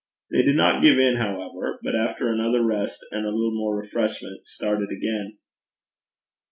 [0.31, 4.47] They did not give in, however, but after another rest and a little more refreshment,
[4.47, 5.37] started again.